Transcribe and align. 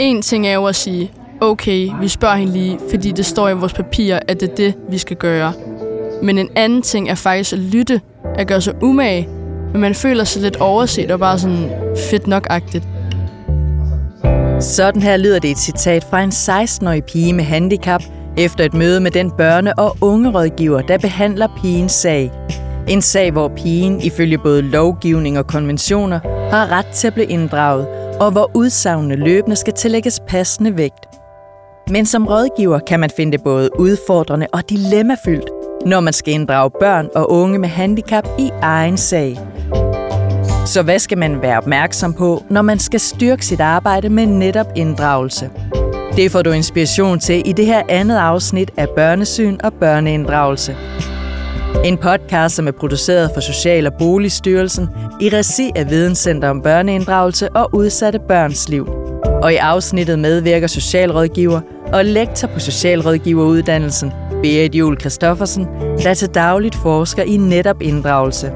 En 0.00 0.22
ting 0.22 0.46
er 0.46 0.54
jo 0.54 0.66
at 0.66 0.76
sige, 0.76 1.12
okay, 1.40 1.90
vi 2.00 2.08
spørger 2.08 2.34
hende 2.36 2.52
lige, 2.52 2.78
fordi 2.90 3.12
det 3.12 3.26
står 3.26 3.48
i 3.48 3.54
vores 3.54 3.72
papirer, 3.72 4.20
at 4.28 4.40
det 4.40 4.50
er 4.50 4.54
det, 4.54 4.74
vi 4.88 4.98
skal 4.98 5.16
gøre. 5.16 5.52
Men 6.22 6.38
en 6.38 6.48
anden 6.56 6.82
ting 6.82 7.08
er 7.08 7.14
faktisk 7.14 7.52
at 7.52 7.58
lytte, 7.58 8.00
at 8.34 8.46
gøre 8.46 8.60
sig 8.60 8.82
umage, 8.82 9.28
men 9.72 9.80
man 9.80 9.94
føler 9.94 10.24
sig 10.24 10.42
lidt 10.42 10.56
overset 10.56 11.10
og 11.10 11.18
bare 11.18 11.38
sådan 11.38 11.70
fedt 12.10 12.26
nok-agtigt. 12.26 12.84
Sådan 14.60 15.02
her 15.02 15.16
lyder 15.16 15.38
det 15.38 15.50
et 15.50 15.58
citat 15.58 16.04
fra 16.10 16.22
en 16.22 16.30
16-årig 16.30 17.04
pige 17.04 17.32
med 17.32 17.44
handicap, 17.44 18.02
efter 18.36 18.64
et 18.64 18.74
møde 18.74 19.00
med 19.00 19.10
den 19.10 19.30
børne- 19.40 19.72
og 19.76 19.96
ungerådgiver, 20.00 20.80
der 20.80 20.98
behandler 20.98 21.48
pigens 21.62 21.92
sag. 21.92 22.30
En 22.88 23.02
sag, 23.02 23.30
hvor 23.30 23.48
pigen 23.48 24.00
ifølge 24.00 24.38
både 24.38 24.62
lovgivning 24.62 25.38
og 25.38 25.46
konventioner 25.46 26.20
har 26.50 26.72
ret 26.72 26.86
til 26.86 27.06
at 27.06 27.14
blive 27.14 27.26
inddraget, 27.26 27.86
og 28.20 28.30
hvor 28.30 28.50
udsagnene 28.54 29.16
løbende 29.16 29.56
skal 29.56 29.72
tillægges 29.72 30.20
passende 30.28 30.76
vægt. 30.76 31.08
Men 31.90 32.06
som 32.06 32.26
rådgiver 32.26 32.78
kan 32.78 33.00
man 33.00 33.10
finde 33.16 33.32
det 33.32 33.42
både 33.44 33.80
udfordrende 33.80 34.46
og 34.52 34.70
dilemmafyldt, 34.70 35.50
når 35.86 36.00
man 36.00 36.12
skal 36.12 36.34
inddrage 36.34 36.70
børn 36.80 37.08
og 37.14 37.30
unge 37.30 37.58
med 37.58 37.68
handicap 37.68 38.28
i 38.38 38.50
egen 38.62 38.96
sag. 38.96 39.38
Så 40.66 40.82
hvad 40.82 40.98
skal 40.98 41.18
man 41.18 41.42
være 41.42 41.58
opmærksom 41.58 42.14
på, 42.14 42.42
når 42.50 42.62
man 42.62 42.78
skal 42.78 43.00
styrke 43.00 43.46
sit 43.46 43.60
arbejde 43.60 44.08
med 44.08 44.26
netop 44.26 44.66
inddragelse? 44.76 45.50
Det 46.16 46.30
får 46.30 46.42
du 46.42 46.50
inspiration 46.50 47.18
til 47.18 47.42
i 47.48 47.52
det 47.52 47.66
her 47.66 47.82
andet 47.88 48.16
afsnit 48.16 48.70
af 48.76 48.88
Børnesyn 48.96 49.58
og 49.64 49.72
Børneinddragelse. 49.72 50.76
En 51.84 51.98
podcast, 51.98 52.56
som 52.56 52.68
er 52.68 52.72
produceret 52.72 53.30
for 53.34 53.40
Social- 53.40 53.86
og 53.86 53.94
Boligstyrelsen 53.98 54.88
i 55.20 55.28
regi 55.28 55.70
af 55.76 55.90
Videnscenter 55.90 56.48
om 56.48 56.62
børneinddragelse 56.62 57.50
og 57.50 57.74
udsatte 57.74 58.18
børns 58.28 58.68
liv. 58.68 58.88
Og 59.42 59.52
i 59.52 59.56
afsnittet 59.56 60.18
medvirker 60.18 60.66
socialrådgiver 60.66 61.60
og 61.92 62.04
lektor 62.04 62.48
på 62.48 62.58
Socialrådgiveruddannelsen, 62.60 64.12
Berit 64.42 64.74
Juhl 64.74 65.00
Christoffersen, 65.00 65.66
der 66.02 66.14
til 66.14 66.28
dagligt 66.28 66.74
forsker 66.74 67.22
i 67.22 67.36
netop 67.36 67.82
inddragelse. 67.82 68.52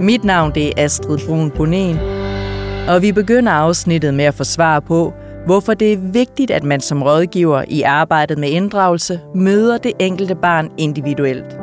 Mit 0.00 0.24
navn 0.24 0.54
det 0.54 0.66
er 0.66 0.84
Astrid 0.84 1.18
Brun 1.26 1.50
Bonen, 1.50 1.98
og 2.88 3.02
vi 3.02 3.12
begynder 3.12 3.52
afsnittet 3.52 4.14
med 4.14 4.24
at 4.24 4.34
få 4.34 4.44
svar 4.44 4.80
på, 4.80 5.12
hvorfor 5.46 5.74
det 5.74 5.92
er 5.92 5.96
vigtigt, 5.96 6.50
at 6.50 6.64
man 6.64 6.80
som 6.80 7.02
rådgiver 7.02 7.64
i 7.68 7.82
arbejdet 7.82 8.38
med 8.38 8.48
inddragelse 8.48 9.20
møder 9.34 9.78
det 9.78 9.92
enkelte 9.98 10.34
barn 10.34 10.70
individuelt. 10.78 11.61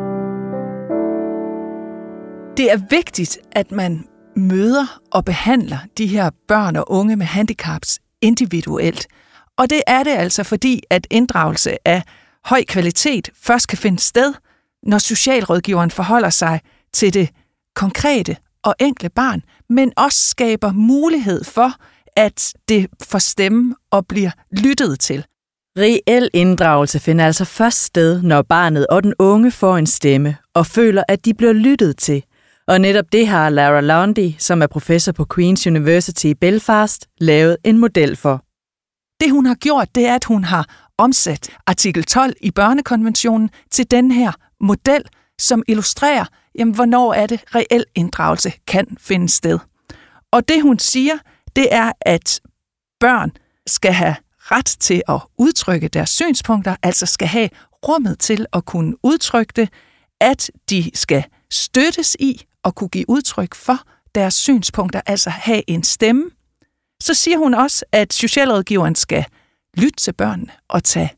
Det 2.59 2.71
er 2.71 2.79
vigtigt, 2.89 3.37
at 3.51 3.71
man 3.71 4.07
møder 4.35 4.99
og 5.11 5.25
behandler 5.25 5.77
de 5.97 6.07
her 6.07 6.29
børn 6.47 6.75
og 6.75 6.91
unge 6.91 7.15
med 7.15 7.25
handicaps 7.25 7.99
individuelt. 8.21 9.07
Og 9.57 9.69
det 9.69 9.81
er 9.87 10.03
det 10.03 10.11
altså, 10.11 10.43
fordi 10.43 10.81
at 10.89 11.07
inddragelse 11.09 11.87
af 11.87 12.03
høj 12.45 12.63
kvalitet 12.67 13.29
først 13.41 13.67
kan 13.67 13.77
finde 13.77 13.99
sted, 13.99 14.33
når 14.83 14.97
socialrådgiveren 14.97 15.91
forholder 15.91 16.29
sig 16.29 16.61
til 16.93 17.13
det 17.13 17.29
konkrete 17.75 18.37
og 18.63 18.75
enkle 18.79 19.09
barn, 19.09 19.41
men 19.69 19.93
også 19.97 20.29
skaber 20.29 20.71
mulighed 20.71 21.43
for, 21.43 21.71
at 22.15 22.53
det 22.69 22.87
får 23.03 23.19
stemme 23.19 23.75
og 23.91 24.07
bliver 24.07 24.31
lyttet 24.51 24.99
til. 24.99 25.25
Reel 25.77 26.29
inddragelse 26.33 26.99
finder 26.99 27.25
altså 27.25 27.45
først 27.45 27.83
sted, 27.83 28.21
når 28.21 28.41
barnet 28.41 28.87
og 28.87 29.03
den 29.03 29.13
unge 29.19 29.51
får 29.51 29.77
en 29.77 29.87
stemme 29.87 30.37
og 30.53 30.65
føler, 30.65 31.03
at 31.07 31.25
de 31.25 31.33
bliver 31.33 31.53
lyttet 31.53 31.97
til. 31.97 32.23
Og 32.69 32.81
netop 32.81 33.05
det 33.11 33.27
har 33.27 33.49
Lara 33.49 33.81
Lundy, 33.81 34.33
som 34.37 34.61
er 34.61 34.67
professor 34.67 35.11
på 35.11 35.25
Queen's 35.33 35.67
University 35.67 36.25
i 36.25 36.33
Belfast, 36.33 37.07
lavet 37.17 37.57
en 37.63 37.77
model 37.77 38.15
for. 38.15 38.43
Det 39.19 39.31
hun 39.31 39.45
har 39.45 39.55
gjort, 39.55 39.95
det 39.95 40.05
er, 40.05 40.15
at 40.15 40.23
hun 40.23 40.43
har 40.43 40.89
omsat 40.97 41.49
artikel 41.67 42.03
12 42.03 42.33
i 42.41 42.51
børnekonventionen 42.51 43.49
til 43.71 43.91
den 43.91 44.11
her 44.11 44.31
model, 44.61 45.03
som 45.39 45.63
illustrerer, 45.67 46.25
jamen, 46.55 46.75
hvornår 46.75 47.13
er 47.13 47.27
det 47.27 47.55
reel 47.55 47.85
inddragelse 47.95 48.53
kan 48.67 48.97
finde 48.99 49.29
sted. 49.29 49.59
Og 50.31 50.47
det 50.47 50.61
hun 50.61 50.79
siger, 50.79 51.17
det 51.55 51.67
er, 51.71 51.91
at 52.01 52.41
børn 52.99 53.31
skal 53.67 53.93
have 53.93 54.15
ret 54.37 54.75
til 54.79 55.01
at 55.07 55.19
udtrykke 55.37 55.87
deres 55.87 56.09
synspunkter, 56.09 56.75
altså 56.83 57.05
skal 57.05 57.27
have 57.27 57.49
rummet 57.87 58.19
til 58.19 58.45
at 58.53 58.65
kunne 58.65 58.95
udtrykke 59.03 59.53
det, 59.55 59.69
at 60.21 60.51
de 60.69 60.91
skal 60.93 61.23
støttes 61.51 62.17
i 62.19 62.41
at 62.63 62.75
kunne 62.75 62.89
give 62.89 63.09
udtryk 63.09 63.55
for 63.55 63.79
deres 64.15 64.33
synspunkter, 64.33 65.01
altså 65.05 65.29
have 65.29 65.63
en 65.67 65.83
stemme. 65.83 66.29
Så 67.01 67.13
siger 67.13 67.37
hun 67.37 67.53
også, 67.53 67.85
at 67.91 68.13
socialrådgiveren 68.13 68.95
skal 68.95 69.25
lytte 69.77 69.95
til 69.95 70.13
børnene 70.13 70.51
og 70.69 70.83
tage 70.83 71.11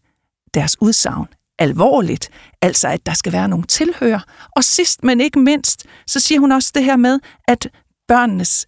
deres 0.54 0.82
udsagn 0.82 1.28
alvorligt, 1.60 2.30
altså 2.62 2.88
at 2.88 3.06
der 3.06 3.14
skal 3.14 3.32
være 3.32 3.48
nogle 3.48 3.66
tilhører. 3.66 4.20
Og 4.56 4.64
sidst, 4.64 5.04
men 5.04 5.22
ikke 5.22 5.40
mindst, 5.40 5.86
så 6.08 6.20
siger 6.20 6.40
hun 6.40 6.52
også 6.52 6.72
det 6.76 6.84
her 6.84 6.96
med, 6.96 7.20
at 7.48 7.70
børnenes 8.08 8.66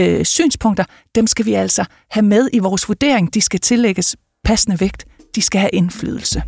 øh, 0.00 0.24
synspunkter, 0.24 0.84
dem 1.14 1.26
skal 1.26 1.46
vi 1.46 1.54
altså 1.54 1.84
have 2.10 2.26
med 2.26 2.48
i 2.52 2.58
vores 2.58 2.88
vurdering. 2.88 3.34
De 3.34 3.40
skal 3.40 3.60
tillægges 3.60 4.16
passende 4.44 4.80
vægt. 4.80 5.06
De 5.34 5.42
skal 5.42 5.60
have 5.60 5.70
indflydelse. 5.72 6.42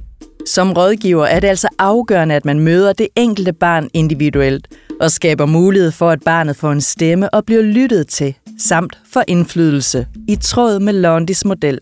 Som 0.47 0.73
rådgiver 0.73 1.27
er 1.27 1.41
det 1.41 1.49
altså 1.49 1.69
afgørende, 1.79 2.35
at 2.35 2.45
man 2.45 2.61
møder 2.61 2.93
det 2.93 3.09
enkelte 3.17 3.53
barn 3.53 3.91
individuelt 3.95 4.69
og 5.03 5.11
skaber 5.11 5.47
mulighed 5.47 5.93
for, 5.93 6.11
at 6.11 6.23
barnet 6.25 6.57
får 6.57 6.73
en 6.73 6.81
stemme 6.81 7.35
og 7.35 7.45
bliver 7.45 7.63
lyttet 7.63 8.09
til, 8.09 8.35
samt 8.59 8.99
for 9.13 9.25
indflydelse, 9.29 10.07
i 10.29 10.37
tråd 10.37 10.79
med 10.79 10.93
Londis 10.93 11.45
model. 11.45 11.81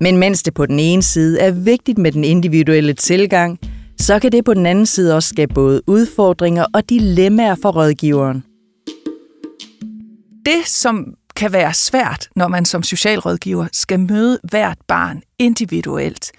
Men 0.00 0.16
mens 0.16 0.42
det 0.42 0.54
på 0.54 0.66
den 0.66 0.78
ene 0.78 1.02
side 1.02 1.40
er 1.40 1.50
vigtigt 1.50 1.98
med 1.98 2.12
den 2.12 2.24
individuelle 2.24 2.92
tilgang, 2.92 3.58
så 3.98 4.18
kan 4.18 4.32
det 4.32 4.44
på 4.44 4.54
den 4.54 4.66
anden 4.66 4.86
side 4.86 5.16
også 5.16 5.28
skabe 5.28 5.54
både 5.54 5.82
udfordringer 5.86 6.66
og 6.74 6.90
dilemmaer 6.90 7.56
for 7.62 7.70
rådgiveren. 7.70 8.44
Det, 10.46 10.66
som 10.66 11.14
kan 11.36 11.52
være 11.52 11.74
svært, 11.74 12.28
når 12.36 12.48
man 12.48 12.64
som 12.64 12.82
socialrådgiver 12.82 13.66
skal 13.72 14.00
møde 14.00 14.38
hvert 14.50 14.78
barn 14.88 15.22
individuelt, 15.38 16.32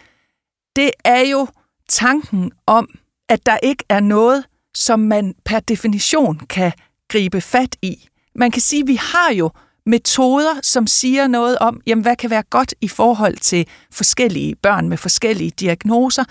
det 0.76 0.92
er 1.06 1.22
jo 1.32 1.48
tanken 1.90 2.52
om, 2.68 2.90
at 3.30 3.46
der 3.46 3.58
ikke 3.64 3.84
er 3.90 4.00
noget, 4.00 4.44
som 4.80 5.00
man 5.00 5.36
per 5.46 5.60
definition 5.60 6.40
kan 6.40 6.72
gribe 7.08 7.42
fat 7.42 7.76
i. 7.82 8.08
Man 8.36 8.52
kan 8.52 8.62
sige, 8.62 8.82
at 8.82 8.88
vi 8.88 8.96
har 8.96 9.34
jo 9.34 9.52
metoder, 9.86 10.60
som 10.64 10.88
siger 10.88 11.28
noget 11.28 11.58
om, 11.58 11.82
jamen, 11.88 12.02
hvad 12.02 12.16
kan 12.16 12.30
være 12.30 12.44
godt 12.44 12.74
i 12.82 12.88
forhold 12.88 13.38
til 13.38 13.68
forskellige 13.94 14.56
børn 14.56 14.90
med 14.90 14.98
forskellige 14.98 15.52
diagnoser, 15.52 16.24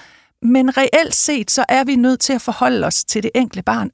men 0.43 0.77
reelt 0.77 1.15
set, 1.15 1.51
så 1.51 1.65
er 1.69 1.85
vi 1.85 1.97
nødt 1.97 2.21
til 2.21 2.33
at 2.33 2.43
forholde 2.43 2.87
os 2.87 3.05
til 3.05 3.23
det 3.23 3.31
enkelte 3.35 3.63
barn. 3.63 3.91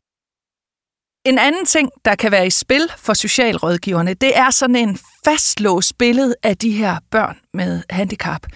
En 1.26 1.38
anden 1.38 1.66
ting, 1.66 1.90
der 2.04 2.14
kan 2.14 2.32
være 2.32 2.46
i 2.46 2.50
spil 2.50 2.88
for 2.98 3.14
socialrådgiverne, 3.14 4.14
det 4.14 4.38
er 4.38 4.50
sådan 4.50 4.76
en 4.76 4.98
fastlåst 5.24 5.98
billede 5.98 6.34
af 6.42 6.56
de 6.56 6.70
her 6.70 6.96
børn 7.10 7.38
med 7.54 7.82
handicap. 7.90 8.46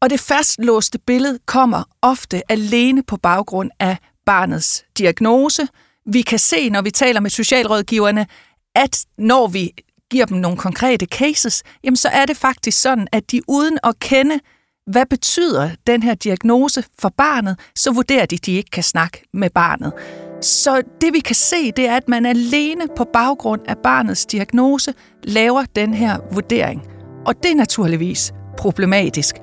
Og 0.00 0.10
det 0.10 0.20
fastlåste 0.20 0.98
billede 0.98 1.38
kommer 1.46 1.82
ofte 2.02 2.42
alene 2.52 3.02
på 3.02 3.16
baggrund 3.16 3.70
af 3.80 3.96
barnets 4.26 4.84
diagnose. 4.98 5.68
Vi 6.06 6.22
kan 6.22 6.38
se, 6.38 6.70
når 6.70 6.82
vi 6.82 6.90
taler 6.90 7.20
med 7.20 7.30
socialrådgiverne, 7.30 8.26
at 8.74 9.04
når 9.18 9.46
vi 9.46 9.72
giver 10.10 10.26
dem 10.26 10.38
nogle 10.38 10.56
konkrete 10.56 11.06
cases, 11.06 11.62
jamen 11.84 11.96
så 11.96 12.08
er 12.08 12.26
det 12.26 12.36
faktisk 12.36 12.80
sådan, 12.80 13.08
at 13.12 13.30
de 13.30 13.40
uden 13.48 13.78
at 13.84 13.98
kende, 13.98 14.40
hvad 14.86 15.06
betyder 15.10 15.70
den 15.86 16.02
her 16.02 16.14
diagnose 16.14 16.84
for 16.98 17.08
barnet, 17.08 17.58
så 17.74 17.92
vurderer 17.92 18.26
de, 18.26 18.34
at 18.34 18.46
de 18.46 18.52
ikke 18.52 18.70
kan 18.70 18.82
snakke 18.82 19.24
med 19.34 19.50
barnet. 19.50 19.92
Så 20.40 20.82
det 21.00 21.12
vi 21.12 21.20
kan 21.20 21.34
se, 21.34 21.72
det 21.72 21.88
er, 21.88 21.96
at 21.96 22.08
man 22.08 22.26
alene 22.26 22.82
på 22.96 23.04
baggrund 23.12 23.60
af 23.68 23.78
barnets 23.78 24.26
diagnose 24.26 24.94
laver 25.24 25.64
den 25.76 25.94
her 25.94 26.18
vurdering. 26.32 26.82
Og 27.26 27.34
det 27.42 27.50
er 27.50 27.54
naturligvis 27.54 28.32
problematisk. 28.58 29.36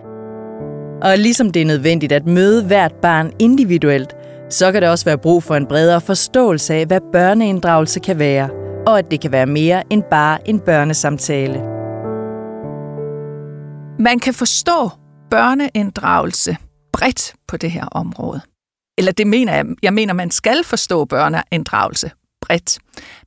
Og 1.02 1.18
ligesom 1.18 1.52
det 1.52 1.62
er 1.62 1.66
nødvendigt 1.66 2.12
at 2.12 2.26
møde 2.26 2.66
hvert 2.66 2.94
barn 3.02 3.32
individuelt, 3.40 4.16
så 4.54 4.72
kan 4.72 4.82
der 4.82 4.90
også 4.90 5.06
være 5.06 5.18
brug 5.18 5.44
for 5.44 5.56
en 5.56 5.66
bredere 5.66 6.02
forståelse 6.02 6.74
af, 6.74 6.86
hvad 6.86 7.02
børneinddragelse 7.12 8.00
kan 8.00 8.20
være, 8.20 8.50
og 8.88 9.00
at 9.00 9.12
det 9.12 9.22
kan 9.22 9.32
være 9.32 9.46
mere 9.46 9.84
end 9.90 10.04
bare 10.12 10.50
en 10.50 10.60
børnesamtale. 10.60 11.60
Man 14.00 14.20
kan 14.20 14.34
forstå 14.34 14.90
børneinddragelse 15.32 16.58
bredt 16.94 17.34
på 17.48 17.58
det 17.58 17.72
her 17.72 17.86
område. 17.86 18.42
Eller 18.98 19.12
det 19.12 19.28
mener 19.28 19.56
jeg, 19.56 19.66
jeg 19.84 19.94
mener, 19.94 20.14
man 20.14 20.32
skal 20.32 20.64
forstå 20.64 21.06
børneinddragelse 21.06 22.12
bredt. 22.42 22.80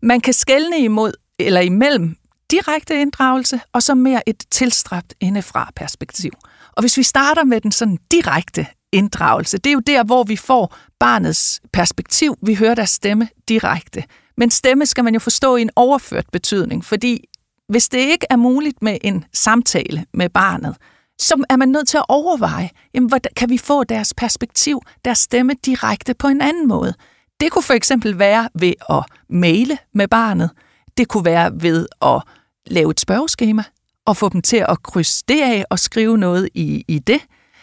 Man 0.03 0.21
kan 0.21 0.33
skelne 0.33 0.79
imod 0.79 1.13
eller 1.39 1.61
imellem 1.61 2.17
direkte 2.51 3.01
inddragelse 3.01 3.61
og 3.73 3.83
så 3.83 3.95
mere 3.95 4.29
et 4.29 4.45
tilstræbt 4.51 5.15
indefra 5.21 5.71
perspektiv. 5.77 6.31
Og 6.73 6.83
hvis 6.83 6.97
vi 6.97 7.03
starter 7.03 7.45
med 7.45 7.61
den 7.61 7.73
sådan 7.73 7.99
direkte 8.11 8.67
inddragelse, 8.93 9.59
det 9.59 9.71
er 9.71 9.75
jo 9.75 9.81
der, 9.81 10.05
hvor 10.05 10.25
vi 10.25 10.37
får 10.37 10.77
barnets 10.99 11.61
perspektiv. 11.73 12.37
Vi 12.43 12.55
hører 12.55 12.75
deres 12.75 12.91
stemme 12.91 13.29
direkte. 13.49 14.05
Men 14.37 14.51
stemme 14.51 14.87
skal 14.87 15.05
man 15.05 15.15
jo 15.15 15.21
forstå 15.21 15.57
i 15.57 15.63
en 15.63 15.71
overført 15.77 16.27
betydning, 16.33 16.85
fordi 16.85 17.25
hvis 17.69 17.89
det 17.89 17.99
ikke 17.99 18.27
er 18.31 18.37
muligt 18.37 18.83
med 18.83 18.99
en 19.05 19.25
samtale 19.33 20.05
med 20.15 20.29
barnet, 20.29 20.77
så 21.19 21.45
er 21.51 21.57
man 21.57 21.69
nødt 21.69 21.89
til 21.89 21.97
at 21.97 22.05
overveje, 22.09 22.71
jamen, 22.95 23.09
hvordan 23.09 23.33
kan 23.37 23.51
vi 23.51 23.59
få 23.59 23.85
deres 23.85 24.15
perspektiv, 24.15 24.81
deres 25.05 25.19
stemme 25.19 25.55
direkte 25.67 26.15
på 26.15 26.29
en 26.29 26.41
anden 26.41 26.69
måde. 26.69 26.95
Det 27.41 27.53
kunne 27.53 27.63
for 27.63 27.75
eksempel 27.75 28.19
være 28.19 28.49
ved 28.55 28.73
at 28.91 29.05
maile 29.29 29.79
med 29.95 30.09
barnet. 30.09 30.51
Det 30.97 31.09
kunne 31.09 31.25
være 31.25 31.53
ved 31.55 31.87
at 32.03 32.23
lave 32.67 32.91
et 32.91 33.01
spørgeskema 33.01 33.65
og 34.07 34.17
få 34.17 34.29
dem 34.29 34.43
til 34.43 34.65
at 34.69 34.83
krydse 34.83 35.25
det 35.29 35.43
af 35.43 35.65
og 35.71 35.79
skrive 35.79 36.19
noget 36.19 36.49
i, 36.55 36.85
i 36.89 36.99
det. 36.99 37.21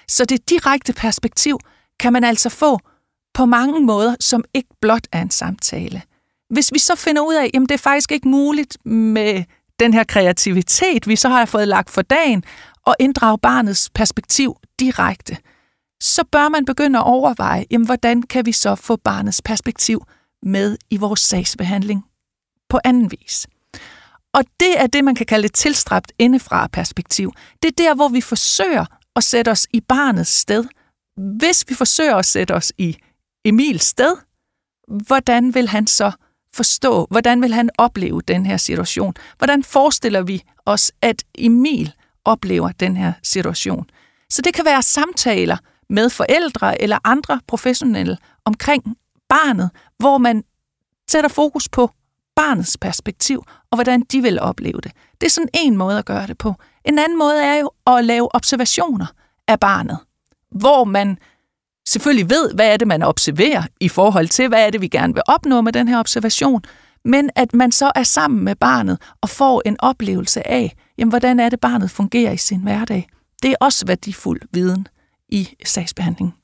Så 0.07 0.25
det 0.25 0.49
direkte 0.49 0.93
perspektiv 0.93 1.59
kan 1.99 2.13
man 2.13 2.23
altså 2.23 2.49
få 2.49 2.79
på 3.33 3.45
mange 3.45 3.79
måder, 3.79 4.15
som 4.19 4.43
ikke 4.53 4.69
blot 4.81 5.07
er 5.11 5.21
en 5.21 5.31
samtale. 5.31 6.01
Hvis 6.49 6.73
vi 6.73 6.79
så 6.79 6.95
finder 6.95 7.21
ud 7.21 7.33
af, 7.33 7.45
at 7.53 7.61
det 7.61 7.71
er 7.71 7.77
faktisk 7.77 8.11
ikke 8.11 8.27
muligt 8.27 8.77
med 8.85 9.43
den 9.79 9.93
her 9.93 10.03
kreativitet, 10.03 11.07
vi 11.07 11.15
så 11.15 11.29
har 11.29 11.45
fået 11.45 11.67
lagt 11.67 11.89
for 11.89 12.01
dagen, 12.01 12.43
og 12.85 12.95
inddrage 12.99 13.37
barnets 13.37 13.89
perspektiv 13.89 14.55
direkte, 14.79 15.37
så 16.01 16.23
bør 16.31 16.49
man 16.49 16.65
begynde 16.65 16.99
at 16.99 17.05
overveje, 17.05 17.65
jamen, 17.71 17.85
hvordan 17.85 18.21
kan 18.21 18.45
vi 18.45 18.51
så 18.51 18.75
få 18.75 18.95
barnets 18.95 19.41
perspektiv 19.41 20.03
med 20.43 20.77
i 20.89 20.97
vores 20.97 21.19
sagsbehandling 21.19 22.05
på 22.69 22.79
anden 22.83 23.11
vis. 23.11 23.47
Og 24.33 24.43
det 24.59 24.81
er 24.81 24.87
det, 24.87 25.03
man 25.03 25.15
kan 25.15 25.25
kalde 25.25 25.45
et 25.45 25.53
tilstræbt 25.53 26.11
indefra 26.19 26.67
perspektiv. 26.67 27.31
Det 27.61 27.67
er 27.67 27.83
der, 27.83 27.95
hvor 27.95 28.07
vi 28.07 28.21
forsøger 28.21 28.85
at 29.15 29.23
sætte 29.23 29.49
os 29.49 29.67
i 29.73 29.81
barnets 29.81 30.29
sted. 30.29 30.65
Hvis 31.37 31.65
vi 31.67 31.75
forsøger 31.75 32.15
at 32.15 32.25
sætte 32.25 32.51
os 32.51 32.73
i 32.77 32.97
Emils 33.45 33.83
sted, 33.83 34.17
hvordan 34.87 35.55
vil 35.55 35.67
han 35.67 35.87
så 35.87 36.11
forstå, 36.55 37.07
hvordan 37.11 37.41
vil 37.41 37.53
han 37.53 37.69
opleve 37.77 38.21
den 38.21 38.45
her 38.45 38.57
situation? 38.57 39.13
Hvordan 39.37 39.63
forestiller 39.63 40.21
vi 40.21 40.43
os, 40.65 40.91
at 41.01 41.23
Emil 41.35 41.93
oplever 42.25 42.71
den 42.71 42.97
her 42.97 43.13
situation? 43.23 43.85
Så 44.29 44.41
det 44.41 44.53
kan 44.53 44.65
være 44.65 44.81
samtaler 44.81 45.57
med 45.89 46.09
forældre 46.09 46.81
eller 46.81 46.97
andre 47.03 47.39
professionelle 47.47 48.17
omkring 48.45 48.83
barnet, 49.29 49.69
hvor 49.97 50.17
man 50.17 50.43
sætter 51.09 51.29
fokus 51.29 51.69
på 51.69 51.91
barnets 52.35 52.77
perspektiv 52.77 53.43
og 53.71 53.77
hvordan 53.77 54.01
de 54.01 54.21
vil 54.21 54.39
opleve 54.39 54.81
det. 54.83 54.91
Det 55.21 55.27
er 55.27 55.31
sådan 55.31 55.49
en 55.53 55.77
måde 55.77 55.97
at 55.97 56.05
gøre 56.05 56.27
det 56.27 56.37
på. 56.37 56.53
En 56.85 56.99
anden 56.99 57.17
måde 57.19 57.43
er 57.43 57.55
jo 57.55 57.71
at 57.87 58.05
lave 58.05 58.35
observationer 58.35 59.05
af 59.47 59.59
barnet, 59.59 59.97
hvor 60.51 60.83
man 60.83 61.17
selvfølgelig 61.87 62.29
ved, 62.29 62.53
hvad 62.53 62.73
er 62.73 62.77
det, 62.77 62.87
man 62.87 63.03
observerer 63.03 63.63
i 63.79 63.89
forhold 63.89 64.27
til, 64.27 64.47
hvad 64.47 64.65
er 64.65 64.69
det, 64.69 64.81
vi 64.81 64.87
gerne 64.87 65.13
vil 65.13 65.23
opnå 65.27 65.61
med 65.61 65.73
den 65.73 65.87
her 65.87 65.99
observation, 65.99 66.61
men 67.05 67.29
at 67.35 67.53
man 67.53 67.71
så 67.71 67.91
er 67.95 68.03
sammen 68.03 68.43
med 68.43 68.55
barnet 68.55 68.97
og 69.21 69.29
får 69.29 69.61
en 69.65 69.75
oplevelse 69.79 70.47
af, 70.47 70.75
jamen, 70.97 71.09
hvordan 71.09 71.39
er 71.39 71.49
det, 71.49 71.59
barnet 71.59 71.91
fungerer 71.91 72.31
i 72.31 72.37
sin 72.37 72.59
hverdag. 72.59 73.07
Det 73.43 73.51
er 73.51 73.55
også 73.61 73.85
værdifuld 73.85 74.41
viden 74.51 74.87
i 75.29 75.49
sagsbehandling. 75.65 76.35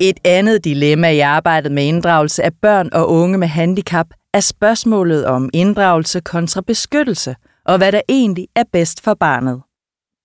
Et 0.00 0.18
andet 0.24 0.64
dilemma 0.64 1.10
i 1.10 1.20
arbejdet 1.20 1.72
med 1.72 1.84
inddragelse 1.84 2.42
af 2.42 2.54
børn 2.54 2.88
og 2.92 3.10
unge 3.10 3.38
med 3.38 3.48
handicap 3.48 4.06
er 4.32 4.40
spørgsmålet 4.40 5.26
om 5.26 5.50
inddragelse 5.52 6.20
kontra 6.20 6.60
beskyttelse, 6.60 7.36
og 7.64 7.78
hvad 7.78 7.92
der 7.92 8.00
egentlig 8.08 8.48
er 8.56 8.64
bedst 8.72 9.00
for 9.00 9.14
barnet. 9.14 9.62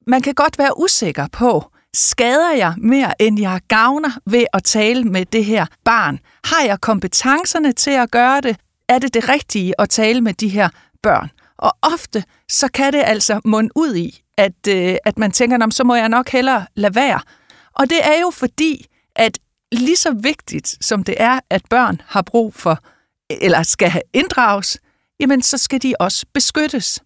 Man 0.08 0.22
kan 0.22 0.34
godt 0.34 0.58
være 0.58 0.80
usikker 0.80 1.28
på, 1.32 1.64
skader 1.96 2.52
jeg 2.52 2.74
mere, 2.78 3.22
end 3.22 3.42
jeg 3.42 3.62
gavner 3.68 4.10
ved 4.26 4.46
at 4.54 4.64
tale 4.64 5.04
med 5.04 5.26
det 5.26 5.46
her 5.46 5.66
barn? 5.84 6.20
Har 6.44 6.66
jeg 6.66 6.82
kompetencerne 6.82 7.72
til 7.72 7.92
at 7.92 8.12
gøre 8.12 8.42
det? 8.42 8.58
Er 8.88 9.00
det 9.00 9.14
det 9.14 9.30
rigtige 9.30 9.82
at 9.82 9.90
tale 9.90 10.22
med 10.22 10.34
de 10.34 10.48
her 10.48 10.70
børn? 11.04 11.30
Og 11.58 11.72
ofte 11.82 12.24
så 12.50 12.68
kan 12.74 12.94
det 12.94 13.02
altså 13.06 13.42
munde 13.46 13.70
ud 13.76 13.96
i, 13.96 14.22
at, 14.38 14.68
øh, 14.70 14.96
at 15.06 15.18
man 15.18 15.32
tænker, 15.32 15.70
så 15.72 15.84
må 15.84 15.96
jeg 15.96 16.10
nok 16.10 16.30
hellere 16.30 16.66
lade 16.76 16.96
være. 16.96 17.20
Og 17.74 17.90
det 17.90 17.98
er 18.04 18.20
jo 18.22 18.30
fordi, 18.30 18.86
at 19.16 19.40
lige 19.72 19.96
så 19.96 20.12
vigtigt 20.12 20.78
som 20.82 21.04
det 21.04 21.16
er, 21.18 21.40
at 21.50 21.62
børn 21.70 22.02
har 22.06 22.22
brug 22.22 22.56
for, 22.56 22.80
eller 23.30 23.64
skal 23.64 23.90
have 23.90 24.02
inddrages, 24.14 24.78
jamen 25.20 25.42
så 25.42 25.58
skal 25.58 25.82
de 25.82 25.94
også 26.00 26.26
beskyttes. 26.34 27.00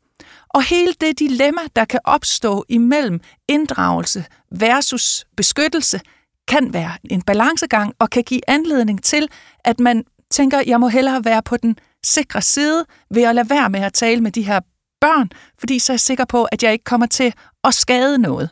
Og 0.50 0.64
hele 0.64 0.94
det 1.02 1.20
dilemma, 1.20 1.62
der 1.76 1.86
kan 1.86 2.00
opstå 2.04 2.66
imellem 2.70 3.20
inddragelse 3.48 4.26
versus 4.52 5.26
beskyttelse, 5.38 6.02
kan 6.48 6.74
være 6.74 6.98
en 7.10 7.22
balancegang 7.22 7.94
og 8.00 8.10
kan 8.10 8.24
give 8.24 8.42
anledning 8.48 9.04
til, 9.04 9.30
at 9.60 9.80
man 9.80 10.04
tænker, 10.32 10.64
jeg 10.68 10.80
må 10.80 10.88
hellere 10.88 11.26
være 11.26 11.44
på 11.44 11.58
den 11.58 11.78
sikre 12.06 12.42
side 12.42 12.86
ved 13.14 13.24
at 13.24 13.36
lade 13.36 13.50
være 13.50 13.70
med 13.70 13.80
at 13.80 13.94
tale 13.94 14.22
med 14.22 14.32
de 14.32 14.42
her 14.42 14.60
børn, 15.02 15.30
fordi 15.60 15.80
så 15.80 15.92
er 15.92 15.94
jeg 15.94 16.00
sikker 16.00 16.26
på, 16.26 16.44
at 16.44 16.64
jeg 16.64 16.74
ikke 16.74 16.84
kommer 16.84 17.08
til 17.08 17.34
at 17.64 17.74
skade 17.74 18.18
noget. 18.18 18.50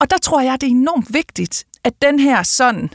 Og 0.00 0.10
der 0.10 0.18
tror 0.18 0.40
jeg, 0.40 0.60
det 0.60 0.66
er 0.66 0.70
enormt 0.70 1.14
vigtigt, 1.14 1.66
at 1.84 2.02
den 2.02 2.18
her 2.20 2.42
sådan 2.42 2.90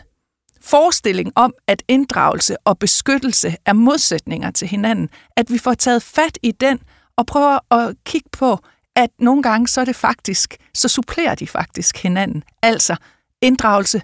forestilling 0.66 1.32
om, 1.36 1.54
at 1.68 1.84
inddragelse 1.88 2.58
og 2.66 2.80
beskyttelse 2.80 3.56
er 3.66 3.74
modsætninger 3.74 4.52
til 4.52 4.68
hinanden, 4.68 5.10
at 5.38 5.52
vi 5.52 5.58
får 5.58 5.74
taget 5.74 6.04
fat 6.04 6.38
i 6.44 6.52
den 6.52 6.80
og 7.18 7.26
prøver 7.26 7.74
at 7.74 7.96
kigge 8.06 8.30
på, 8.32 8.60
at 8.96 9.10
nogle 9.20 9.44
gange 9.44 9.68
så 9.68 9.82
er 9.82 9.86
det 9.86 9.96
faktisk, 9.96 10.58
så 10.74 10.88
supplerer 10.88 11.36
de 11.36 11.48
faktisk 11.48 11.98
hinanden. 11.98 12.44
Altså, 12.62 12.96
inddragelse 13.42 14.02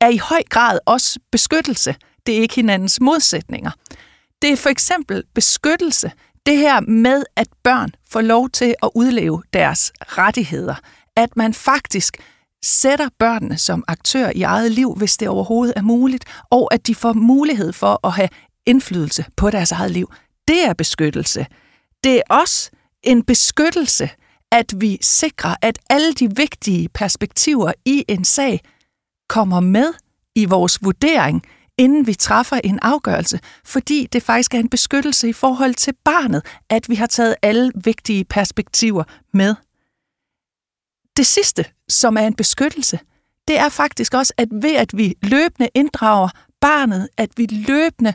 er 0.00 0.08
i 0.08 0.16
høj 0.16 0.42
grad 0.50 0.78
også 0.86 1.18
beskyttelse. 1.32 1.94
Det 2.26 2.36
er 2.36 2.40
ikke 2.40 2.54
hinandens 2.54 3.00
modsætninger. 3.00 3.70
Det 4.42 4.52
er 4.52 4.56
for 4.56 4.68
eksempel 4.68 5.22
beskyttelse, 5.34 6.12
det 6.46 6.56
her 6.56 6.80
med, 6.80 7.24
at 7.36 7.48
børn 7.62 7.90
får 8.10 8.20
lov 8.20 8.50
til 8.50 8.74
at 8.82 8.90
udleve 8.94 9.42
deres 9.52 9.92
rettigheder. 10.00 10.74
At 11.16 11.36
man 11.36 11.54
faktisk 11.54 12.16
sætter 12.64 13.08
børnene 13.18 13.58
som 13.58 13.84
aktør 13.88 14.30
i 14.34 14.42
eget 14.42 14.72
liv, 14.72 14.94
hvis 14.96 15.16
det 15.16 15.28
overhovedet 15.28 15.72
er 15.76 15.82
muligt, 15.82 16.24
og 16.50 16.74
at 16.74 16.86
de 16.86 16.94
får 16.94 17.12
mulighed 17.12 17.72
for 17.72 18.06
at 18.06 18.12
have 18.12 18.28
indflydelse 18.66 19.24
på 19.36 19.50
deres 19.50 19.72
eget 19.72 19.90
liv. 19.90 20.12
Det 20.48 20.64
er 20.64 20.72
beskyttelse. 20.72 21.46
Det 22.04 22.16
er 22.16 22.22
også 22.30 22.70
en 23.02 23.22
beskyttelse, 23.22 24.10
at 24.52 24.74
vi 24.76 24.98
sikrer, 25.00 25.54
at 25.62 25.78
alle 25.90 26.12
de 26.12 26.36
vigtige 26.36 26.88
perspektiver 26.88 27.72
i 27.84 28.04
en 28.08 28.24
sag 28.24 28.60
kommer 29.28 29.60
med 29.60 29.92
i 30.34 30.44
vores 30.44 30.78
vurdering, 30.82 31.42
inden 31.78 32.06
vi 32.06 32.14
træffer 32.14 32.60
en 32.64 32.78
afgørelse, 32.82 33.40
fordi 33.64 34.08
det 34.12 34.22
faktisk 34.22 34.54
er 34.54 34.58
en 34.58 34.68
beskyttelse 34.68 35.28
i 35.28 35.32
forhold 35.32 35.74
til 35.74 35.94
barnet, 36.04 36.42
at 36.70 36.88
vi 36.88 36.94
har 36.94 37.06
taget 37.06 37.34
alle 37.42 37.72
vigtige 37.84 38.24
perspektiver 38.24 39.04
med. 39.32 39.54
Det 41.16 41.26
sidste, 41.26 41.64
som 41.88 42.16
er 42.16 42.26
en 42.26 42.34
beskyttelse, 42.34 42.98
det 43.48 43.58
er 43.58 43.68
faktisk 43.68 44.14
også, 44.14 44.32
at 44.36 44.48
ved 44.52 44.76
at 44.76 44.96
vi 44.96 45.14
løbende 45.22 45.68
inddrager 45.74 46.28
barnet, 46.60 47.08
at 47.16 47.30
vi 47.36 47.46
løbende 47.46 48.14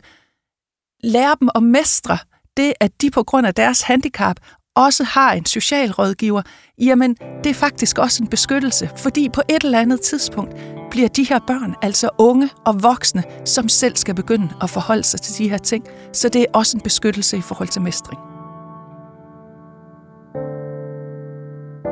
lærer 1.02 1.34
dem 1.34 1.48
at 1.54 1.62
mestre 1.62 2.18
det, 2.56 2.74
at 2.80 2.92
de 3.00 3.10
på 3.10 3.22
grund 3.22 3.46
af 3.46 3.54
deres 3.54 3.82
handicap 3.82 4.36
også 4.74 5.04
har 5.04 5.32
en 5.32 5.46
socialrådgiver, 5.46 6.42
jamen 6.78 7.14
det 7.14 7.50
er 7.50 7.54
faktisk 7.54 7.98
også 7.98 8.22
en 8.22 8.28
beskyttelse, 8.28 8.90
fordi 8.96 9.28
på 9.28 9.42
et 9.48 9.64
eller 9.64 9.80
andet 9.80 10.00
tidspunkt 10.00 10.54
bliver 10.90 11.08
de 11.08 11.24
her 11.24 11.38
børn 11.46 11.74
altså 11.82 12.10
unge 12.18 12.50
og 12.66 12.82
voksne, 12.82 13.22
som 13.44 13.68
selv 13.68 13.96
skal 13.96 14.14
begynde 14.14 14.48
at 14.62 14.70
forholde 14.70 15.04
sig 15.04 15.20
til 15.20 15.38
de 15.38 15.50
her 15.50 15.58
ting. 15.58 15.84
Så 16.12 16.28
det 16.28 16.40
er 16.42 16.46
også 16.54 16.76
en 16.76 16.80
beskyttelse 16.80 17.36
i 17.36 17.40
forhold 17.40 17.68
til 17.68 17.82
mestring. 17.82 18.29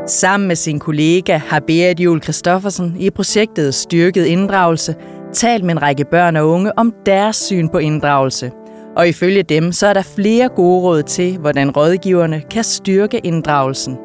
Sammen 0.09 0.49
med 0.49 0.57
sin 0.57 0.79
kollega 0.79 1.37
har 1.37 1.61
Berit 1.61 2.00
Jul 2.00 2.23
Christoffersen 2.23 2.97
i 3.00 3.11
projektet 3.11 3.75
Styrket 3.75 4.25
Inddragelse 4.25 4.95
talt 5.35 5.65
med 5.65 5.75
en 5.75 5.83
række 5.83 6.05
børn 6.05 6.37
og 6.37 6.49
unge 6.49 6.79
om 6.79 6.95
deres 7.07 7.37
syn 7.37 7.69
på 7.69 7.79
inddragelse. 7.79 8.50
Og 8.97 9.09
ifølge 9.09 9.43
dem, 9.43 9.73
så 9.73 9.87
er 9.87 9.93
der 9.93 10.03
flere 10.03 10.49
gode 10.49 10.83
råd 10.83 11.03
til, 11.03 11.38
hvordan 11.38 11.71
rådgiverne 11.71 12.43
kan 12.50 12.65
styrke 12.65 13.19
inddragelsen. 13.19 13.97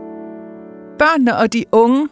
Børnene 0.99 1.37
og 1.37 1.53
de 1.53 1.65
unge 1.71 2.09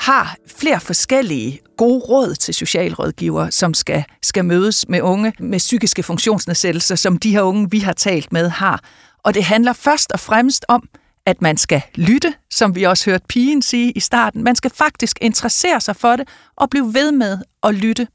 har 0.00 0.36
flere 0.56 0.80
forskellige 0.80 1.60
gode 1.76 1.98
råd 1.98 2.34
til 2.34 2.54
socialrådgivere, 2.54 3.50
som 3.50 3.74
skal, 3.74 4.04
skal 4.22 4.44
mødes 4.44 4.88
med 4.88 5.02
unge 5.02 5.32
med 5.40 5.58
psykiske 5.58 6.02
funktionsnedsættelser, 6.02 6.94
som 6.94 7.18
de 7.18 7.30
her 7.30 7.42
unge, 7.42 7.70
vi 7.70 7.78
har 7.78 7.92
talt 7.92 8.32
med, 8.32 8.48
har. 8.48 8.80
Og 9.24 9.34
det 9.34 9.44
handler 9.44 9.72
først 9.72 10.12
og 10.12 10.20
fremmest 10.20 10.64
om, 10.68 10.88
at 11.26 11.42
man 11.42 11.56
skal 11.56 11.82
lytte, 11.94 12.34
som 12.50 12.74
vi 12.74 12.82
også 12.82 13.10
hørte 13.10 13.24
pigen 13.28 13.62
sige 13.62 13.92
i 13.92 14.00
starten. 14.00 14.44
Man 14.44 14.56
skal 14.56 14.70
faktisk 14.70 15.18
interessere 15.20 15.80
sig 15.80 15.96
for 15.96 16.16
det 16.16 16.28
og 16.56 16.70
blive 16.70 16.94
ved 16.94 17.12
med 17.12 17.38
at 17.62 17.74
lytte. 17.74 18.08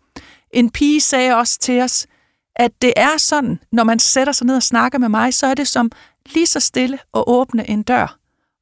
En 0.52 0.70
pige 0.70 1.02
sagde 1.02 1.36
også 1.36 1.60
til 1.60 1.82
os, 1.82 2.08
at 2.56 2.72
det 2.82 2.94
er 2.96 3.18
sådan, 3.18 3.60
når 3.72 3.84
man 3.84 4.00
sætter 4.00 4.34
sig 4.34 4.48
ned 4.48 4.56
og 4.56 4.64
snakker 4.64 5.00
med 5.00 5.10
mig, 5.10 5.34
så 5.34 5.48
er 5.48 5.54
det 5.54 5.68
som 5.68 5.92
lige 6.26 6.48
så 6.48 6.60
stille 6.60 7.00
at 7.14 7.24
åbne 7.28 7.70
en 7.70 7.84
dør. 7.84 8.18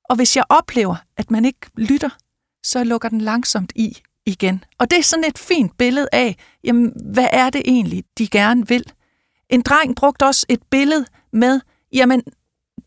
Og 0.09 0.15
hvis 0.15 0.35
jeg 0.35 0.43
oplever, 0.49 0.95
at 1.17 1.31
man 1.31 1.45
ikke 1.45 1.67
lytter, 1.77 2.09
så 2.63 2.83
lukker 2.83 3.09
den 3.09 3.21
langsomt 3.21 3.71
i 3.75 3.97
igen. 4.25 4.63
Og 4.79 4.91
det 4.91 4.99
er 4.99 5.03
sådan 5.03 5.25
et 5.25 5.37
fint 5.37 5.77
billede 5.77 6.07
af, 6.11 6.35
jamen, 6.63 6.93
hvad 7.13 7.27
er 7.31 7.49
det 7.49 7.61
egentlig, 7.65 8.03
de 8.17 8.27
gerne 8.27 8.67
vil. 8.67 8.83
En 9.49 9.61
dreng 9.61 9.95
brugte 9.95 10.25
også 10.25 10.45
et 10.49 10.63
billede 10.71 11.05
med, 11.33 11.59
jamen, 11.93 12.23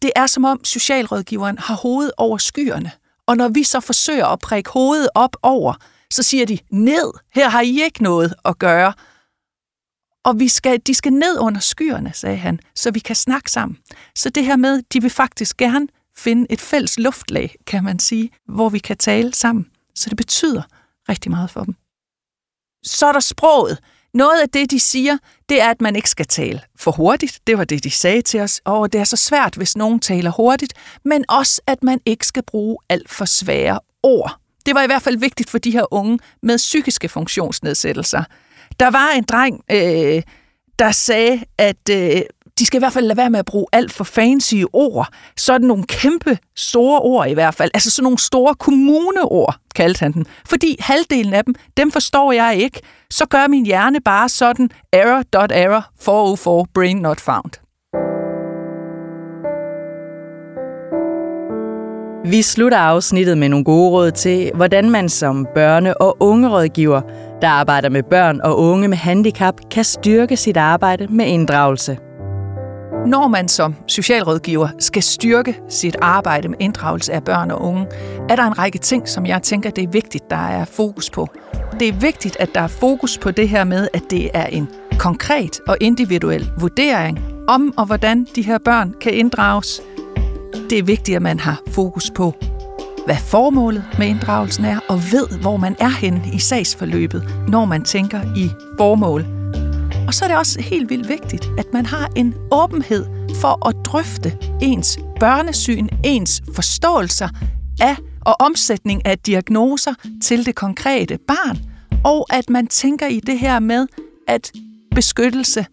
det 0.03 0.11
er 0.17 0.27
som 0.27 0.45
om 0.45 0.65
socialrådgiveren 0.65 1.59
har 1.59 1.75
hovedet 1.75 2.13
over 2.17 2.39
skyerne. 2.39 2.91
Og 3.27 3.37
når 3.37 3.49
vi 3.49 3.63
så 3.63 3.81
forsøger 3.81 4.27
at 4.27 4.39
prikke 4.39 4.71
hovedet 4.71 5.09
op 5.15 5.37
over, 5.43 5.75
så 6.11 6.23
siger 6.23 6.47
de, 6.47 6.59
ned, 6.71 7.13
her 7.35 7.49
har 7.49 7.61
I 7.61 7.83
ikke 7.83 8.03
noget 8.03 8.35
at 8.45 8.59
gøre. 8.59 8.93
Og 10.25 10.39
vi 10.39 10.49
skal, 10.49 10.81
de 10.87 10.95
skal 10.95 11.13
ned 11.13 11.39
under 11.39 11.61
skyerne, 11.61 12.13
sagde 12.15 12.37
han, 12.37 12.61
så 12.75 12.91
vi 12.91 12.99
kan 12.99 13.17
snakke 13.17 13.51
sammen. 13.51 13.79
Så 14.15 14.31
det 14.31 14.45
her 14.45 14.57
med, 14.57 14.83
de 14.93 15.03
vil 15.03 15.11
faktisk 15.11 15.57
gerne 15.57 15.89
finde 16.17 16.47
et 16.51 16.61
fælles 16.61 16.99
luftlag, 16.99 17.55
kan 17.67 17.85
man 17.85 17.99
sige, 17.99 18.31
hvor 18.49 18.69
vi 18.69 18.79
kan 18.79 18.97
tale 18.97 19.35
sammen. 19.35 19.67
Så 19.95 20.11
det 20.11 20.17
betyder 20.17 20.63
rigtig 21.09 21.31
meget 21.31 21.51
for 21.51 21.65
dem. 21.65 21.75
Så 22.87 23.07
er 23.07 23.13
der 23.13 23.21
sproget. 23.21 23.79
Noget 24.15 24.41
af 24.43 24.49
det, 24.49 24.71
de 24.71 24.81
siger, 24.81 25.19
det 25.49 25.63
er, 25.63 25.71
at 25.71 25.81
man 25.81 25.97
ikke 25.97 26.11
skal 26.11 26.27
tale 26.27 26.61
for 26.77 26.91
hurtigt. 26.91 27.41
Det 27.47 27.59
var 27.59 27.65
det, 27.65 27.85
de 27.85 27.91
sagde 27.91 28.23
til 28.23 28.41
os. 28.41 28.61
Og 28.65 28.93
det 28.93 29.01
er 29.01 29.05
så 29.05 29.17
svært, 29.17 29.55
hvis 29.55 29.77
nogen 29.77 30.01
taler 30.01 30.31
hurtigt. 30.31 30.73
Men 31.05 31.25
også, 31.29 31.61
at 31.67 31.83
man 31.83 32.01
ikke 32.07 32.27
skal 32.27 32.43
bruge 32.43 32.79
alt 32.89 33.11
for 33.11 33.25
svære 33.25 33.81
ord. 34.03 34.37
Det 34.67 34.75
var 34.75 34.83
i 34.83 34.87
hvert 34.87 35.03
fald 35.03 35.19
vigtigt 35.19 35.51
for 35.51 35.59
de 35.59 35.71
her 35.71 35.95
unge 35.95 36.19
med 36.43 36.57
psykiske 36.57 37.09
funktionsnedsættelser. 37.09 38.25
Der 38.81 38.91
var 38.91 39.11
en 39.11 39.25
dreng, 39.25 39.61
øh, 39.71 40.23
der 40.79 40.93
sagde, 40.93 41.45
at 41.59 41.91
øh, 41.91 42.23
de 42.59 42.67
skal 42.67 42.79
i 42.79 42.81
hvert 42.81 42.93
fald 42.93 43.07
lade 43.07 43.17
være 43.17 43.31
med 43.31 43.39
at 43.39 43.45
bruge 43.45 43.67
alt 43.73 43.93
for 43.93 44.05
fancy 44.05 44.55
ord. 44.73 45.09
Sådan 45.37 45.67
nogle 45.67 45.85
kæmpe 45.85 46.39
store 46.57 47.01
ord 47.01 47.29
i 47.29 47.33
hvert 47.35 47.55
fald. 47.55 47.71
Altså 47.75 47.91
sådan 47.91 48.05
nogle 48.05 48.19
store 48.19 48.55
kommuneord, 48.55 49.57
kaldte 49.75 50.01
han 50.01 50.13
dem. 50.13 50.25
Fordi 50.49 50.77
halvdelen 50.81 51.35
af 51.35 51.45
dem, 51.45 51.55
dem 51.77 51.91
forstår 51.91 52.33
jeg 52.33 52.57
ikke. 52.57 52.81
Så 53.11 53.27
gør 53.27 53.47
min 53.49 53.67
hjerne 53.67 54.01
bare 54.01 54.29
sådan 54.29 54.71
error.error 54.93 55.87
404 56.01 56.67
brain 56.75 56.97
not 56.97 57.21
found. 57.21 57.51
Vi 62.31 62.43
slutter 62.43 62.79
afsnittet 62.79 63.39
med 63.39 63.49
nogle 63.49 63.65
gode 63.65 63.91
råd 63.91 64.11
til, 64.11 64.51
hvordan 64.55 64.91
man 64.91 65.09
som 65.09 65.47
børne- 65.57 65.95
og 66.01 66.17
ungerådgiver, 66.21 67.01
der 67.43 67.49
arbejder 67.49 67.89
med 67.89 68.03
børn 68.03 68.41
og 68.41 68.59
unge 68.59 68.89
med 68.89 68.97
handicap, 68.97 69.55
kan 69.71 69.85
styrke 69.85 70.37
sit 70.37 70.57
arbejde 70.57 71.07
med 71.07 71.27
inddragelse. 71.27 71.99
Når 73.07 73.29
man 73.29 73.49
som 73.49 73.75
socialrådgiver 73.87 74.69
skal 74.79 75.03
styrke 75.03 75.61
sit 75.69 75.97
arbejde 76.03 76.49
med 76.49 76.57
inddragelse 76.61 77.13
af 77.13 77.25
børn 77.25 77.51
og 77.51 77.63
unge, 77.63 77.87
er 78.29 78.37
der 78.37 78.43
en 78.43 78.59
række 78.59 78.79
ting, 78.79 79.09
som 79.09 79.27
jeg 79.27 79.43
tænker, 79.43 79.71
det 79.71 79.85
er 79.85 79.89
vigtigt, 79.89 80.31
der 80.31 80.37
er 80.37 80.65
fokus 80.65 81.11
på. 81.11 81.29
Det 81.81 81.89
er 81.89 81.93
vigtigt, 81.93 82.37
at 82.41 82.55
der 82.55 82.61
er 82.61 82.67
fokus 82.67 83.19
på 83.19 83.31
det 83.31 83.49
her 83.49 83.65
med, 83.65 83.89
at 83.95 84.03
det 84.11 84.31
er 84.35 84.47
en 84.47 84.69
konkret 84.99 85.61
og 85.69 85.77
individuel 85.81 86.51
vurdering 86.59 87.19
om 87.49 87.75
og 87.77 87.87
hvordan 87.87 88.27
de 88.37 88.43
her 88.43 88.59
børn 88.59 88.95
kan 89.01 89.15
inddrages. 89.15 89.81
Det 90.71 90.79
er 90.79 90.83
vigtigt, 90.83 91.17
at 91.17 91.23
man 91.23 91.41
har 91.41 91.63
fokus 91.71 92.11
på, 92.11 92.35
hvad 93.07 93.17
formålet 93.17 93.85
med 93.99 94.07
inddragelsen 94.07 94.65
er, 94.65 94.79
og 94.89 94.97
ved, 95.13 95.41
hvor 95.41 95.57
man 95.57 95.77
er 95.79 95.89
henne 96.01 96.23
i 96.33 96.39
sagsforløbet, 96.39 97.29
når 97.49 97.65
man 97.65 97.85
tænker 97.85 98.21
i 98.37 98.51
formål 98.79 99.36
og 100.07 100.15
så 100.15 100.25
er 100.25 100.29
det 100.29 100.39
også 100.39 100.61
helt 100.61 100.91
vildt 100.91 101.09
vigtigt, 101.09 101.51
at 101.59 101.67
man 101.73 101.87
har 101.87 102.11
en 102.17 102.35
åbenhed 102.53 103.07
for 103.35 103.69
at 103.69 103.77
drøfte 103.85 104.39
ens 104.63 104.99
børnesyn, 105.21 105.89
ens 106.05 106.43
forståelser 106.55 107.29
af 107.81 107.97
og 108.21 108.37
omsætning 108.41 109.07
af 109.07 109.19
diagnoser 109.19 109.95
til 110.23 110.47
det 110.47 110.55
konkrete 110.55 111.19
barn, 111.19 111.59
og 112.05 112.27
at 112.31 112.51
man 112.51 112.67
tænker 112.67 113.07
i 113.07 113.21
det 113.21 113.39
her 113.39 113.59
med, 113.59 113.87
at 114.29 114.53
beskyttelse 114.95 115.67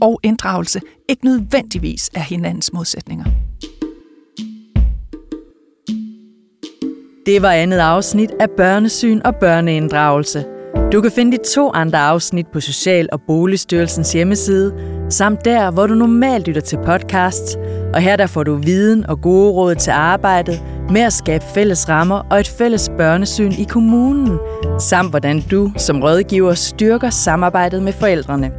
og 0.00 0.20
inddragelse 0.22 0.80
ikke 1.08 1.24
nødvendigvis 1.24 2.10
er 2.14 2.20
hinandens 2.20 2.72
modsætninger. 2.72 3.24
Det 7.26 7.42
var 7.42 7.52
andet 7.52 7.78
afsnit 7.78 8.30
af 8.40 8.50
Børnesyn 8.50 9.20
og 9.24 9.36
Børneinddragelse– 9.36 10.44
du 10.92 11.00
kan 11.00 11.10
finde 11.10 11.38
de 11.38 11.42
to 11.54 11.70
andre 11.74 11.98
afsnit 11.98 12.46
på 12.52 12.60
Social- 12.60 13.08
og 13.12 13.20
Boligstyrelsens 13.26 14.12
hjemmeside, 14.12 14.74
samt 15.10 15.44
der, 15.44 15.70
hvor 15.70 15.86
du 15.86 15.94
normalt 15.94 16.46
lytter 16.46 16.60
til 16.60 16.78
podcasts, 16.86 17.56
og 17.94 18.00
her 18.00 18.16
der 18.16 18.26
får 18.26 18.42
du 18.42 18.54
viden 18.54 19.06
og 19.06 19.20
gode 19.20 19.52
råd 19.52 19.74
til 19.74 19.90
arbejdet 19.90 20.62
med 20.90 21.00
at 21.00 21.12
skabe 21.12 21.44
fælles 21.54 21.88
rammer 21.88 22.26
og 22.30 22.40
et 22.40 22.48
fælles 22.48 22.90
børnesyn 22.96 23.52
i 23.52 23.64
kommunen, 23.64 24.38
samt 24.78 25.10
hvordan 25.10 25.40
du 25.50 25.72
som 25.76 26.02
rådgiver 26.02 26.54
styrker 26.54 27.10
samarbejdet 27.10 27.82
med 27.82 27.92
forældrene. 27.92 28.50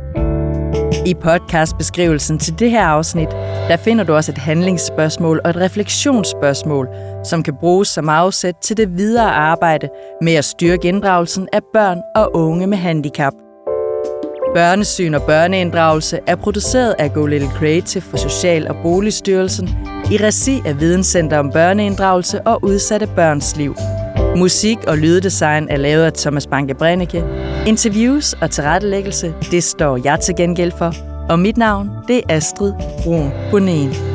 I 1.06 1.14
podcastbeskrivelsen 1.14 2.40
til 2.40 2.60
det 2.60 2.72
her 2.72 2.86
afsnit, 2.86 3.30
der 3.70 3.78
finder 3.78 4.04
du 4.04 4.14
også 4.14 4.32
et 4.32 4.38
handlingsspørgsmål 4.38 5.42
og 5.44 5.50
et 5.50 5.56
refleksionsspørgsmål, 5.56 6.88
som 7.24 7.44
kan 7.44 7.54
bruges 7.60 7.88
som 7.88 8.10
afsæt 8.10 8.56
til 8.62 8.78
det 8.78 8.98
videre 8.98 9.32
arbejde 9.32 9.90
med 10.22 10.34
at 10.34 10.46
styrke 10.46 10.88
inddragelsen 10.88 11.48
af 11.54 11.60
børn 11.74 12.02
og 12.16 12.36
unge 12.36 12.68
med 12.68 12.78
handicap. 12.78 13.34
Børnesyn 14.56 15.14
og 15.14 15.22
børneinddragelse 15.22 16.20
er 16.28 16.36
produceret 16.36 16.96
af 17.00 17.14
Go 17.14 17.26
Little 17.26 17.50
Creative 17.50 18.02
for 18.02 18.18
Social- 18.18 18.68
og 18.68 18.76
Boligstyrelsen 18.84 19.70
i 20.12 20.18
regi 20.18 20.62
af 20.66 20.80
Videnscenter 20.80 21.40
om 21.40 21.52
børneinddragelse 21.52 22.42
og 22.42 22.64
udsatte 22.64 23.08
børns 23.16 23.56
liv. 23.58 23.76
Musik 24.36 24.78
og 24.88 24.98
lyddesign 24.98 25.68
er 25.70 25.78
lavet 25.78 26.04
af 26.04 26.14
Thomas 26.14 26.48
Banke 26.48 26.74
Brennecke. 26.74 27.24
Interviews 27.68 28.34
og 28.34 28.52
tilrettelæggelse, 28.52 29.34
det 29.52 29.64
står 29.64 30.00
jeg 30.04 30.20
til 30.20 30.36
gengæld 30.36 30.72
for. 30.78 30.94
Og 31.30 31.40
mit 31.40 31.58
navn, 31.58 31.90
det 32.08 32.18
er 32.18 32.36
Astrid 32.36 32.74
Brun 33.04 33.32
Bonen. 33.52 34.11